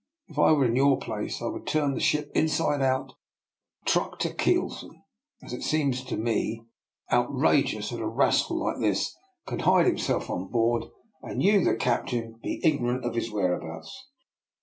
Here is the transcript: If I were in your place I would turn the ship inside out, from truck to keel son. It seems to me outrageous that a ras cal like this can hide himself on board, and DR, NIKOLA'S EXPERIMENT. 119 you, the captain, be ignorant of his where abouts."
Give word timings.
If 0.29 0.39
I 0.39 0.51
were 0.53 0.65
in 0.65 0.75
your 0.75 0.97
place 0.97 1.43
I 1.43 1.45
would 1.45 1.67
turn 1.67 1.93
the 1.93 1.99
ship 1.99 2.31
inside 2.33 2.81
out, 2.81 3.09
from 3.81 3.85
truck 3.85 4.19
to 4.21 4.33
keel 4.33 4.71
son. 4.71 5.03
It 5.41 5.61
seems 5.61 6.03
to 6.05 6.17
me 6.17 6.65
outrageous 7.11 7.91
that 7.91 7.99
a 8.01 8.07
ras 8.07 8.47
cal 8.47 8.57
like 8.63 8.79
this 8.79 9.15
can 9.45 9.59
hide 9.59 9.85
himself 9.85 10.27
on 10.31 10.47
board, 10.47 10.85
and 11.21 11.39
DR, 11.39 11.51
NIKOLA'S 11.51 11.67
EXPERIMENT. 11.67 11.67
119 11.67 11.67
you, 11.69 11.71
the 11.71 11.77
captain, 12.33 12.39
be 12.41 12.59
ignorant 12.67 13.05
of 13.05 13.13
his 13.13 13.29
where 13.31 13.53
abouts." 13.53 14.07